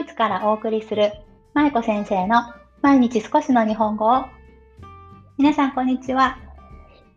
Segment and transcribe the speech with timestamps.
[0.00, 1.12] イツからお送りする、
[1.52, 2.42] 舞子先生の
[2.80, 4.24] 毎日少しの日本語を。
[5.36, 6.38] 皆さん、こんにちは。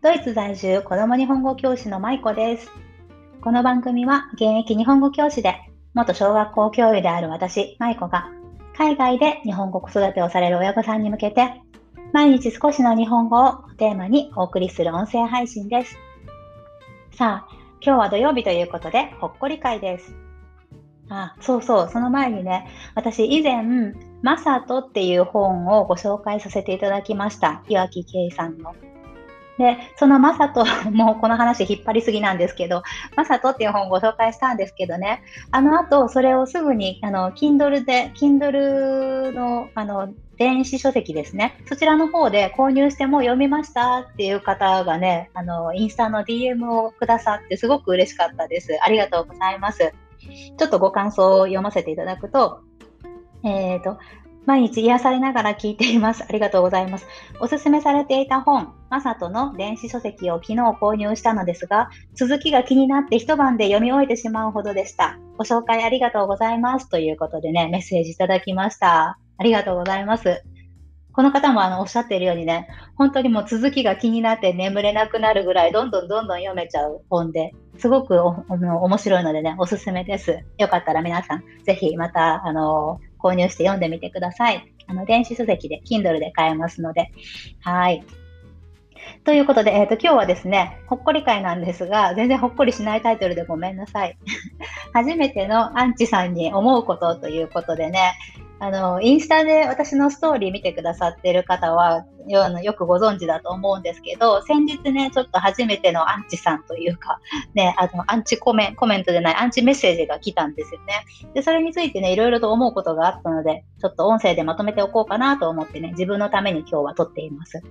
[0.02, 2.70] ドイツ在住子供日本語教師の舞子です。
[3.40, 5.54] この番組は、現役日本語教師で、
[5.94, 8.26] 元小学校教諭である私、舞子が、
[8.76, 11.62] 海外で日本語子育てをされる親御さんに向けて、
[12.12, 15.96] 毎日少しの日本語をテーマにお送りする音声配信です。
[17.16, 20.23] さあ、今日は土曜日ということで、ほっこり会です。
[21.08, 27.62] あ、そうそう、その前にね、私以前、マサトっていう本をご紹介させていただきました。
[27.68, 28.74] 岩木圭さんの。
[29.58, 32.82] で、そのマサト、もうこの話引っ張りすぎなんですけど、
[33.16, 41.62] マサトっていう本をご紹介したんですけどね、あの後、それをすぐに、あの、Kindle で、Kindle の、あの、電子書籍ですね。
[41.66, 48.76] そちらの方で購入しても読みましたっていう方がね、あの、インスタの DM をくださってすごく嬉しかったです。
[48.82, 49.92] ありがとうございます。
[50.56, 52.60] ちょっとご感想を読ませていただくと、
[53.42, 53.98] えっ、ー、と、
[54.46, 56.22] 毎日癒されながら聞いています。
[56.28, 57.06] ありがとうございます。
[57.40, 65.18] おすすめされていた本、マサトの電子書籍を昨日購入したのですが、続きが気になって一晩で読み終えてしまうほどでした。
[65.38, 66.88] ご紹介ありがとうございます。
[66.88, 69.18] ということでね、メッセージいただきました。
[69.38, 70.44] ありがとうございます。
[71.12, 80.44] この方もあのおっしゃっているようにね、本当にもう続きが気になって眠れなくなるぐらい、どんどんどんどん読めちゃう本で、すごくお面白いのでね、おすすめです。
[80.58, 84.72] よかったら皆さん、ぜひまた、あの、購入して読んでみてください。
[84.86, 87.10] あの、電子書籍で、Kindle で買えますので。
[87.60, 88.04] はい。
[89.24, 94.16] ということで、えっ、ー、と、今日はですね、ほっこり会なんですが、全然ほっこりしないタイトルでごめんなさい。
[94.92, 98.12] 初めてのアンチさんに思うことということでね、
[98.64, 107.20] あの、インスタで私のストーリー見てくださってる方はよよくご存知だと思うんですけど、先日ね、ちょっと初めてのアンチさんというか、
[107.52, 111.04] ね、あの、アンチコメンコメントじゃない、アンチメッセージが来たんですよね。
[111.34, 117.62] で、それについてね、いろいろと思うことがあったので、ちょっと音声でまとめておこうかなと思ってね、自分のために今日は撮っています。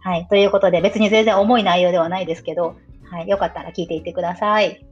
[0.00, 0.26] はい。
[0.26, 2.74] ということで、別に全然重い内容ではないですけど、
[3.08, 3.28] はい。
[3.28, 4.84] よかったら聞いていってください。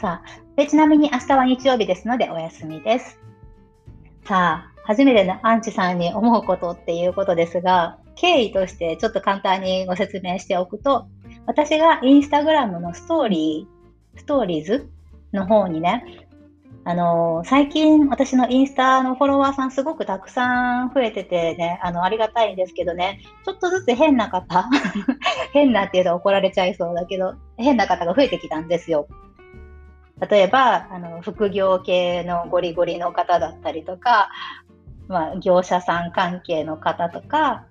[0.00, 3.18] さあ、でちなみに明日は日曜日ですのでお休みです。
[4.24, 11.06] さあ、初めてのアンチさんに思うことっていうことですが、経緯としてちょっと簡単にご説明しておくと、
[11.46, 14.88] 私がインスタグラムのストーリー、ストーリーズ
[15.32, 16.28] の方にね、
[16.84, 24.68] あの、最近私のインスタのフォロワーさんすごくたくさん増えててね、あの、ありがたいんですけどね、ちょっとずつ変な方、
[25.52, 29.06] 変なっていうと怒られちゃいそうだけど、変な方が増えてきたんですよ。
[30.30, 34.30] 例えば、あの、副業系のゴリゴリの方だったりとか、
[35.08, 37.66] まあ、業者さん関係の方とか、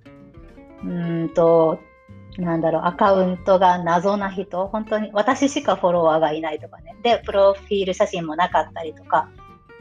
[0.83, 1.79] うんと、
[2.37, 6.95] なんだろう、アカウントが謎な人、本当に私しかフォロワーがいないとかね。
[7.03, 9.29] で、プロフィール写真もなかったりとか、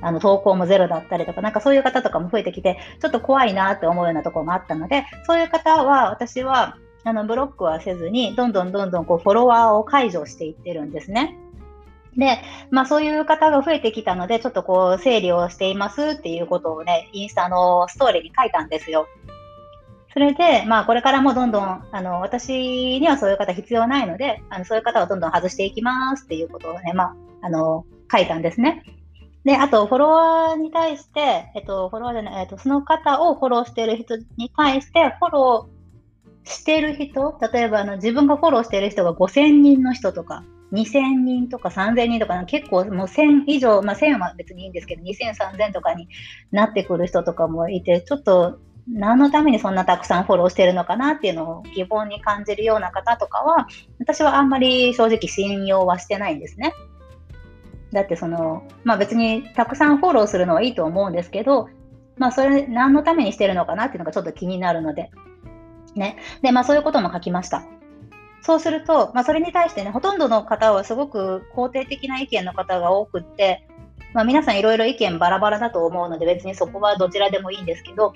[0.03, 11.37] あの、投稿もゼロだったりとか、なんかそういう方とかも増えてきて、ちょっと怖いなって思うようなところもあったので、そういう方は、私は、あの、ブロックはせずに、どんどんどんどんこう、フォロワーを解除していってるんですね。
[12.17, 19.07] で、まあそういう方が増えてきたので、ちょっとこう整理をしていますっていうことをね、インスタのストーリーに書いたんですよ。
[20.13, 28.83] それで、まあこれからもどんどん、あの、私にはそういう方必要ないので、あのそういう方をどんどん外していきますっていうことをね、まあ、あの、書いたんですね。
[29.45, 46.09] で、あと、フォロワーに対して、えっと、フォロワーじゃない、えっと、その方をフォローしている人に対して、フォローしている人、例えば、あの、自分がフォローしている人が5000人の人とか、2000人とか3000人とか、結構もう1000以上、まあ1000は別にいいんですけど、2000、3000とかに
[46.53, 48.59] なってくる人とかもいて、ちょっと
[48.89, 56.73] 何のためにそんなたくさんフォローしてるのかなっていうのを疑問に感じるような方とかは、私はあんまり正直信用はしてないんですね。
[57.93, 61.69] だってその、まあ別にたくさんフォローするのはいいと思うんですけど、
[62.17, 65.11] まあそれ何のためにしてるのかなっていうのがちょっと気になるので、
[65.95, 66.17] ね。
[66.43, 67.65] で、まあそういうことも書きました。
[68.43, 73.67] そうすると、まあ、それに対してね、ほとんどの方はすごく肯定的な意見の方が多くって、
[74.15, 78.15] まあ、皆さんいろいろ意見バラバラだと思うので、別にそこはどちらでもいいんですけど、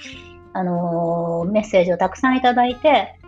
[0.53, 3.19] あのー、メッセージをたくさんいただいて、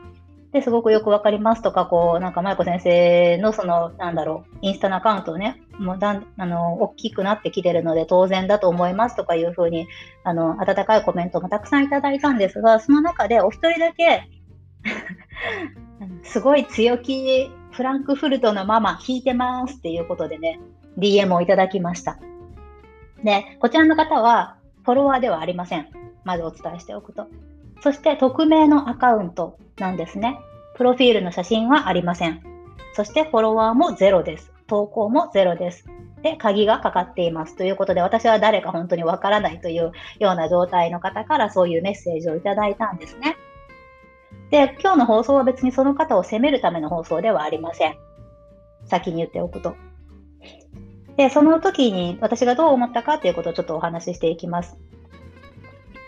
[0.53, 9.87] で、すごくよくわかりますとか、こう、なんか、舞子先生のその、なんだろう、インスタのアカウントをね、もうだん、あの、大きくなってきてるので当然だと思いますとかいうふうに、
[10.25, 14.31] あの、温かいコメントもたくさんいただいたんですが、その中でお一人だけ
[16.27, 20.61] すごい強気、フランクフルトのママ、弾いてますっていうことでね、
[20.99, 22.19] DM をいただきました。
[23.23, 25.89] で、こちらの方は、フォロワーではありません。
[26.25, 27.27] まずお伝えしておくと。
[27.81, 30.39] そして、匿名のアカウントなんですね。
[30.75, 32.43] プロフィールの写真はありません。
[32.95, 34.53] そして、フォロワーもゼロです。
[34.67, 35.85] 投稿もゼロです。
[36.23, 43.37] で鍵がかかっていますということで、私は誰か本当にわからないというような状態の方からそういうメッセージをいただいたんですね。
[44.51, 47.97] で、今日の放送は別にその方を責めるための放送ではありません。
[48.85, 49.75] 先に言っておくと。
[51.17, 54.77] で、その時に私がどう思ったかということをちょっとお話ししていきます。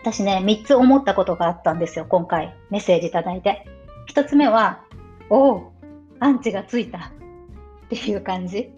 [0.02, 3.66] 私ね、3つ思ったことがあったんですよ、今回、メッセージいただいて。
[4.14, 4.84] 1つ目は、
[5.28, 5.72] おお、
[6.20, 7.02] アンチがついたっ
[7.88, 8.72] ていう感じ。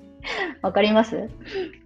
[0.63, 1.31] わかります？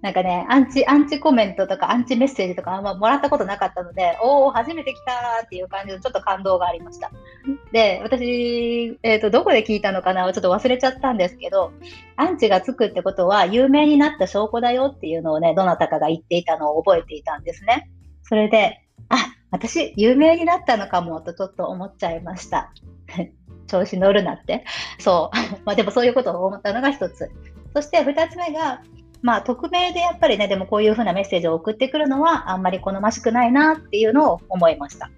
[0.02, 7.10] なんかね、アンチ、アンチコメントとかアンチメッセージとかあんまもらったことなかったので、おお、初めて来たっていう感じのちょっと感動がありました。
[7.72, 11.72] で、私、えっ、ー、と、どこで聞いたのかなちょっと忘れちゃったんですけど、
[12.16, 17.90] アンチがつくってことは有名になった証拠だよっていうのをね、どなたかが言っていたのを覚えていたんですね。
[18.22, 18.80] それで、
[19.10, 19.16] あ、
[19.50, 22.72] 私、有名になったのかもとちょっと思っちゃいました。
[23.66, 24.64] 調子乗るなって。
[24.98, 25.36] そう。
[25.64, 27.30] まあでもそういうことを思ったのが一つ。
[27.74, 28.82] そして2つ目が、
[29.22, 35.10] まあ、匿名でやっぱりね、でもこういうふうなメッセージを送ってくるのはあんまり好ましくないなっていうのを思いました。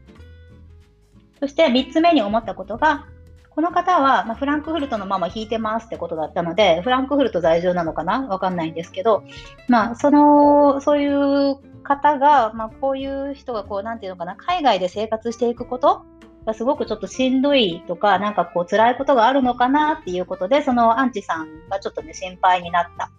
[1.47, 3.07] そして3つ目に思ったことが、
[3.51, 8.27] この方は、まあ、フランクフルトのまま弾いてますってことだったので、フランクフルト在住なのかな？
[8.27, 9.23] わかんないんですけど、
[9.69, 16.05] まあ、その、そういう方が、まあ、こういう人が、こう、なんていうのかな、海外で生活していくこと
[16.45, 23.11] がすごくちょっとしんどいとか、なんかこう辛いことがあるのかなっていうことで、そのアンチさんがちょっとね、心配になった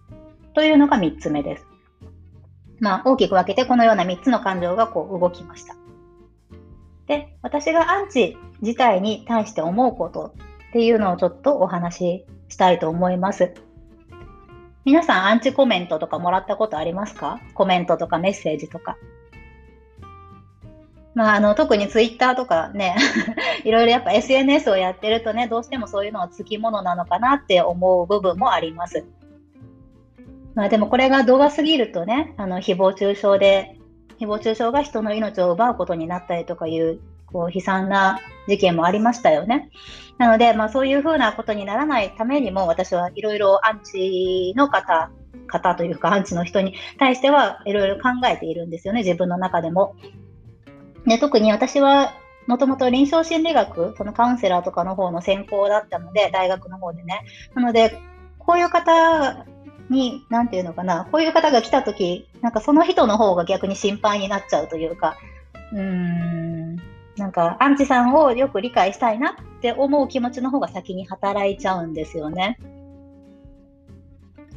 [0.54, 1.66] というのが3つ目です。
[2.80, 5.76] まあ、大きく分けてこのような3つの感情がこう動きました。
[7.08, 10.34] で、私がアンチ自体に対して思うこと
[10.70, 13.54] っていうのをちょっとお話ししたいと思います。
[14.86, 17.42] 皆さんアンチコメントとかもらったことありますか？
[17.56, 18.98] コメントとかメッセージとか。
[21.14, 22.96] まあ、あの、特にツイッターとかね、
[23.66, 29.04] いろいろやっぱ SNS をやってるとね、どうしてもそういうのはつきものなのかなって思う部分もあります。
[30.54, 33.77] まあでもこれが動画すぎるとね、あの、誹謗中傷で、
[34.20, 39.70] 誹謗中傷が人の命を奪うことになったりとかいう、こう、悲惨な事件もありましたよね。
[40.18, 45.12] なので、まあそういうふうなことにならないためにも、私はいろいろアンチの方、
[45.48, 49.96] 方というかアンチの人に対してはいろいろ考えているんですよね、自分の中でも。
[51.06, 52.14] で、特に私は
[52.48, 57.22] もともと臨床心理学、そのカウンセラーとかの方の専攻だったので、大学の方でね。
[57.54, 58.00] なので、
[58.40, 59.46] こういう方
[59.90, 65.18] に、なんていうのかな、こういう方が来たとき、なんかその人の方が逆に心配になっちゃうというか、
[65.72, 66.76] うーん、
[67.18, 72.60] なんかアンチさんをよく理解したいなって思う気持ちの方が先に働いちゃうんですよね。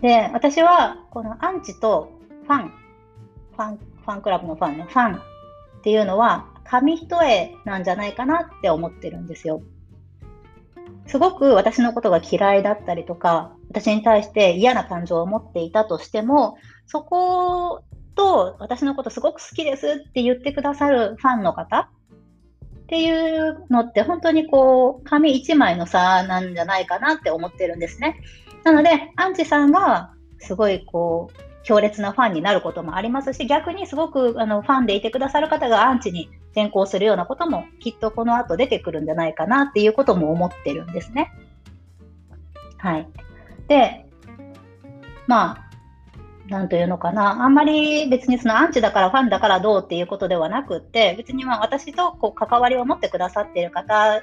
[0.00, 2.10] で、私はこのアンチと
[2.46, 5.20] ファン、ファン、ファンクラブのファンね、ファンっ
[5.82, 9.62] ていうのは紙一重なんじゃないかなって思ってるんですよ。
[11.06, 17.82] すごく私のことが嫌いだったりとか、私に対して嫌な感情を持っていたとしても、そこ
[18.16, 21.88] と私のことすごく好きですって言ってくださるファンの方っ
[22.88, 28.20] ていうのって本当にこう紙一枚の差なんじゃないかなって思ってるんですね。
[28.64, 41.30] なので、アンチさんがすごいこう強烈なファンになることもありますし、逆にすごくあのファンでいてくださる方がアンチに転向するようなこともきっとこの後出てくるんじゃないかなっていうことも思ってるんですね。
[42.78, 43.06] はい。
[43.70, 44.04] で、
[45.28, 45.70] まあ、
[46.48, 54.20] なんというのかな、あんまり別にそのアンチだからファンだからどうっていうことではなくって、別にまあ私とこう関わりを持ってくださっている方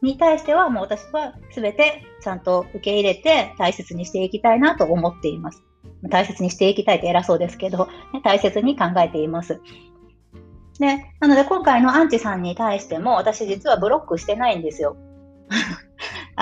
[0.00, 5.64] に対してはもう私は全てちゃんと受け入れて大切にしていきたいなと思っています。
[6.08, 9.60] 大切にしていきたいって偉そうですけど、ね、大切に考えています。
[10.78, 14.96] で、なので今回のアンチさんに対しても私実はブロックしてないんですよ。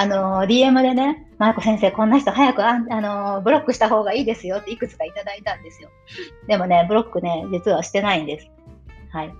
[0.00, 5.90] あの、DM でね、マイコ先生、こんな人早くあのブロックした方がいいですよっていくつかいただいたんですよ。
[6.48, 8.50] でもね、ブロックね、実はしてないんです。
[9.12, 9.34] はい。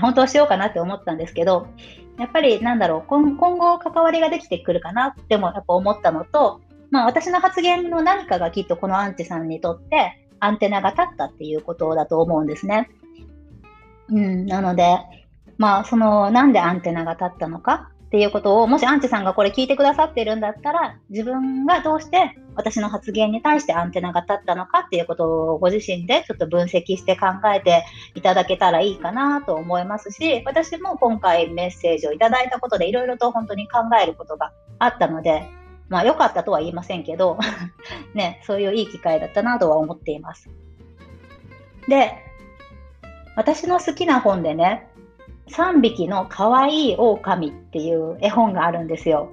[0.00, 1.66] 本当はしようかなって思ったんですけど、
[2.18, 12.88] やっぱりなんだろう、今後関わりができてくるかなってもやっぱ思ったのと、まあ私の発言の何かがきっとこのアンチさんにとってアンテナが立ったっていうことだと思うんですね。
[14.08, 14.96] うん、なので、
[15.58, 27.84] まあそのなんでアンテナが立ったのかっていうことを、もしアンチさんがこれ聞いてくださってるんだったら、自分がどうして私の発言に対してアンテナが立ったのかっていうことをご自身でちょっと分析して考えて
[28.14, 35.46] いただけたらいいかなと思いますし、私も今回メッセージをいただいたことでいろいろと本当に考えることがあったので、
[35.90, 37.38] まあ良かったとは言いませんけど
[38.14, 40.48] ね、そういういい機会だったなとは思っています。
[41.86, 42.24] で、
[43.36, 44.87] 私の好きな本でね、
[45.50, 49.30] 3匹の可愛い狼っていう絵本があるんですよ。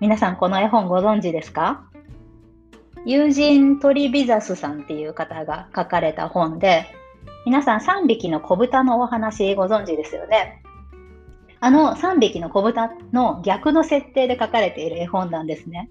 [0.00, 1.84] 皆さんこの絵本ご存知ですか？
[3.04, 6.86] ユージン・トリビザスさんっていう方が書かれた本で、
[7.44, 10.62] 皆さん3匹の子豚のお話ご存知ですよね？
[11.60, 15.88] あの3匹の子豚の逆の設定で書かれている絵本なんですね。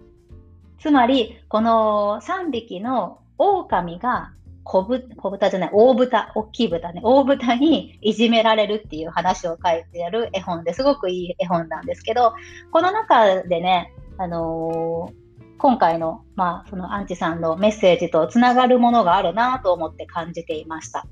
[0.80, 4.34] つまり、この3匹の狼が
[4.66, 12.34] 小豚じゃない、大豚、大きい豚ね、大豚にいじめられるっていう話を書いてある絵本ですごくいい絵本なんですけど、
[12.72, 15.26] この中でね、あのー
[15.58, 21.08] 今回の、まあ、そのアンチさんのメッセージとつながるものがあるなと思って感じていました。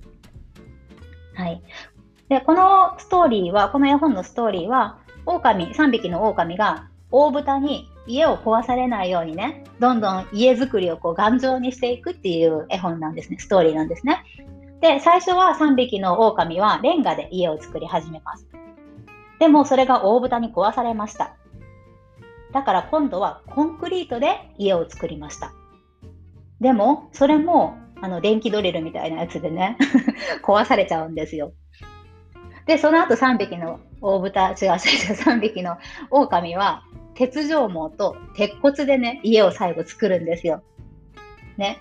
[1.35, 1.63] はい。
[2.29, 14.23] で、このストーリーは、この絵本のストーリーは、狼、3匹の狼が大豚に家を壊されないようにね、どんどん家づくりをこう頑丈にしていくっていう絵本なんですね、ストーリーなんですね。
[14.81, 18.47] で、最初は3匹の狼はレンガで家を作り始めます。
[19.39, 21.35] でもそれが大豚に壊されました。
[22.51, 25.53] だから今度はコンクリートで家を作りました。
[26.59, 29.77] でも、それも、あの、電気ドリルみたいなやつでね
[30.43, 31.53] 壊されちゃうんですよ。
[32.65, 34.75] で、その後3匹の大豚、違う違う違う、
[35.17, 35.77] 3匹の
[36.11, 36.83] 狼は、
[37.15, 40.61] 鉄条網と鉄骨でね、家を最後作るんですよ。
[41.57, 41.79] ね。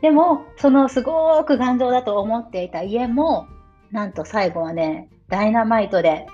[0.00, 3.46] でも、そのすごく頑丈だと思っていた家も、
[3.90, 6.26] なんと最後はね、ダイナマイトで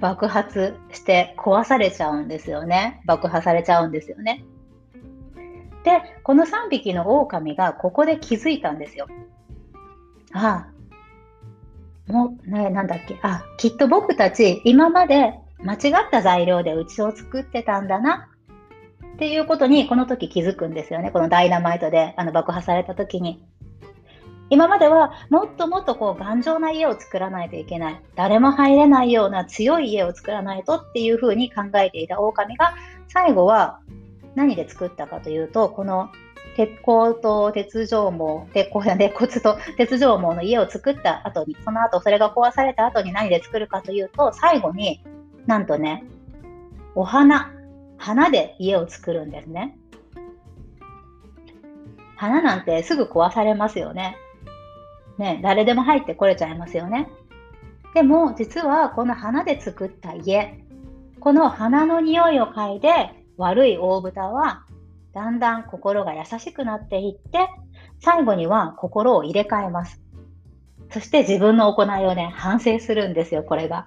[0.00, 3.02] 爆発して壊されちゃうんですよね。
[3.06, 4.44] 爆破されちゃうんですよね。
[5.82, 9.06] で、この3匹の狼がここで気づいたんですよ。
[10.32, 10.77] ああ、
[12.08, 18.28] もね、なんだっけ、あ、きっと僕たち今まで間違った材料で家を作ってたんだな
[19.14, 21.10] っていうことにこの時気づくんですよね。
[21.10, 23.44] このダイナマイトであの爆破された時に。
[24.50, 28.00] 今まではもっともっとこう頑丈な家を作らないといけない。
[28.14, 32.74] 誰も入れないような強い家を作らないとっていうふうに考えていた狼が
[33.08, 33.80] 最後は
[34.34, 36.10] 何で作ったかというと、この
[36.58, 45.00] 鉄鋼と鉄条網、鉄鋼や鉄骨と鉄条網の家を作った後に、その後それが壊された後に何で作るかというと、最後に
[45.46, 46.02] なんとね、
[46.96, 47.52] お花、
[47.96, 49.78] 花で家を作るんですね。
[52.16, 54.16] 花なんてすぐ壊されますよね。
[55.16, 57.08] ね、誰でも入ってこれちゃいますよね。
[57.94, 60.58] でも、実はこの花で作った家、
[61.20, 64.64] この花の匂いを嗅いで悪い大豚は
[65.18, 67.48] だんだん心が優しくなっていって、
[67.98, 70.00] 最後には心を入れ替えます。
[70.92, 73.86] そして自分の行いをね、反省するんですよ、これが。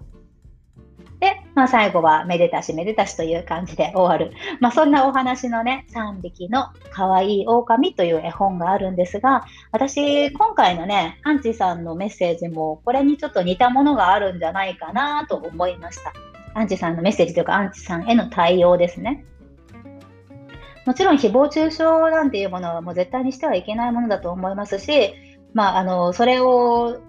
[1.22, 4.36] で、まあ、最後はめでたしめでたしという感じで終わる。
[4.60, 16.12] まあ、そんなお話のね、3匹の可愛い狼という絵本があるんですが、私、今回のね、アンチさんのメッセージも、これにちょっと似たものがあるんじゃないかなと思いました。
[16.56, 19.24] アンチさんのメッセージというか、アンチさんへの対応ですね。
[20.92, 25.14] もちろん誹謗中傷なんていうものはもう絶対にしてはいけないものだと思いますし、
[25.54, 27.00] まあ、あの、それを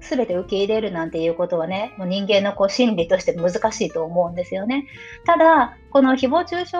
[0.00, 4.88] 全て受け入れるなんていうことはね、もう人間のこう心理として難しいと思うんですよね。
[5.26, 6.78] ただ、この誹謗中傷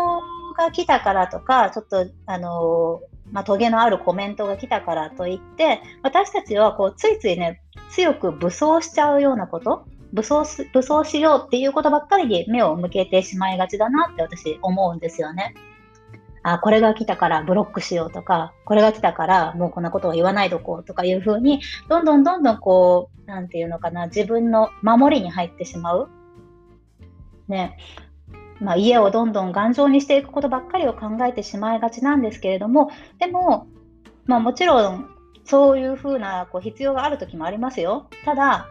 [0.58, 15.54] が来たからとか、ちょっと、あの、まあ、トゲのあるコメントが来たからといって、私たちはこうついついね、強く武装しちゃうようなこと、武装武装しようっていうことばっかりに目を向けてしまいがちだなって私思うんですよね。
[16.42, 26.08] あ、これが来たからブロックしようとか、これが来たからもうこんなことを言わないとこうとかいうふうに、どんどんどんどんこう、なんていうのかな、自分の守りに入ってしまう。
[27.48, 27.76] ね。
[28.60, 33.66] まあ、家をどんどん頑丈にしていくことばっかりを考えてしまいがちなんですけれども、でも、
[34.26, 35.10] まあもちろん、
[35.44, 38.06] そういうふうなこう必要がある時もありますよ。
[38.24, 38.68] ただ、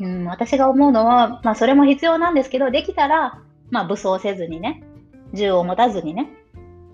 [0.00, 4.82] うん、私が思うのは、まあそれも必要なんですけど、できたら、まあ武装せずにね、
[5.32, 6.28] 銃を持たずにね、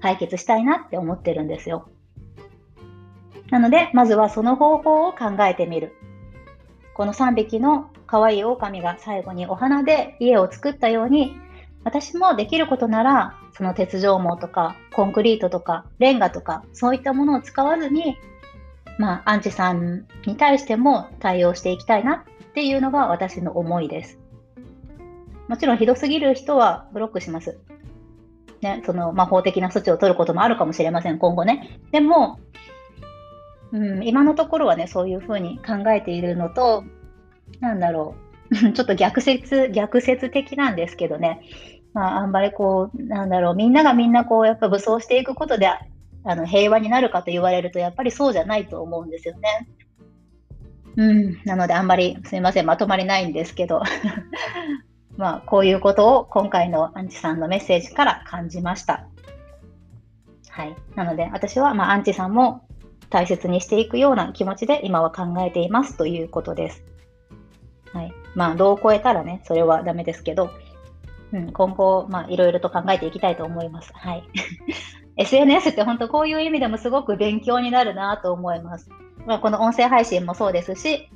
[0.00, 1.88] 解決したいなって思ってるんですよ。
[3.50, 5.94] なので、まずはその方法を考えてみる。
[6.94, 11.36] この3匹の可愛い狼が最後にお花で家を作ったように、
[11.84, 18.16] 私もできることなら、その鉄条網とか、コンクリートとか、レンガとか、そういったものを使わずに、
[18.98, 24.18] まあ、アンチさんに対しても対応していきたいなっていうのが私の思いです。
[25.48, 27.60] もちろんひどすぎる人はブロックします。
[28.66, 31.80] ね、その、まあ、法的な措置を取ることもあるかもしれません、今後ね。
[31.92, 32.38] でも、
[33.72, 36.84] うん、今のところはね、そういうふうに考えているのと、
[37.60, 38.16] なんだろ
[38.50, 41.40] う、 ちょっと逆説、逆説的なんですけどね、
[41.92, 49.68] まあ、あんまりこう、なんだろう、みんながみんなこう、やっぱ武装していくことで、あの平和になるかと言われると、やっぱりそうじゃないと思うんですよね。
[50.96, 53.82] うん、なのであんまりすみません、まとまりないんですけど、
[55.16, 59.06] まあ、こういうことを今回のアンチさんのメッセージから感じました。
[60.50, 60.76] はい。
[60.94, 62.66] なので、私は、まあ、アンチさんも
[63.10, 66.84] 大切にしていくような気持ちで今は考えていますということです。
[67.92, 68.12] はい。
[68.34, 70.50] まあ、どう超えたらね、それはダメですけど、
[71.32, 73.90] うん、今後、まあ、いろいろと考えていきたいと思います。
[73.94, 74.24] はい。
[75.16, 78.90] SNS って本当こういう意味でもすごく勉強になるなと思います。
[79.26, 81.10] まあ、この音声配信もそうですし、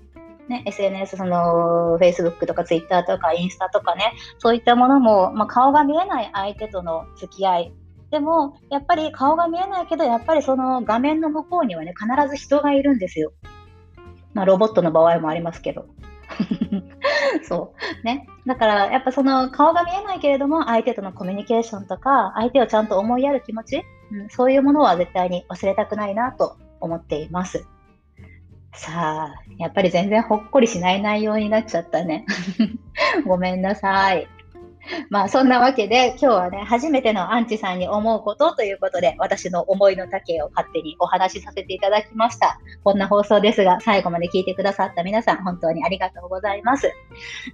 [0.50, 7.74] ね、SNS、その、Facebook とか Twitter とかインスタとかね、そういったものも、まあ、顔が見えない相手との付き合い。
[8.10, 13.32] でも、やっぱり顔が見えないけど、やっぱりその画面の向こうにはね、必ず人がいるんですよ。
[14.34, 15.86] まあ、ロボットの場合もありますけど。
[17.48, 18.04] そう。
[18.04, 18.26] ね。
[18.44, 27.64] だから、やっぱその顔が見えないけれども、相手とのコミュニケーションとか、相手をちゃんと思いやる気持ち、うん、そういうものは絶対に忘れたくないなと思っています。
[28.72, 32.24] さあ、やっぱり全然ほっこりしない内容になっちゃったね。
[33.26, 34.30] ごめんなさい。
[35.08, 42.58] まあそんなわけで今日はね、初めてのアンチさんに思うことということで、私の思いの丈を勝手にお話しさせていただきました。
[42.84, 46.92] こんな放送ですが、最後まで聞いてくださった皆さん、本当にありがとうございます。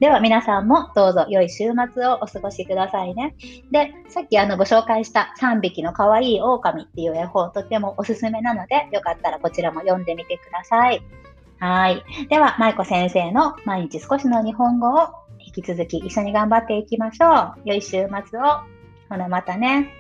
[0.01, 3.35] では皆さんもどうぞ良い週末をお過ごしくださいね。
[3.71, 11.03] で、さっきあのご紹介した3匹の可愛い狼っていう絵本、とてもおすすめなので、よかったらこちらも読んでみてください。
[11.59, 12.05] はい。
[12.29, 15.09] では、舞子先生の毎日少しの日本語を
[15.57, 17.55] 引き続き一緒に頑張っていきましょう。
[17.65, 18.43] 良い週末を。
[19.09, 19.91] ほなまたね。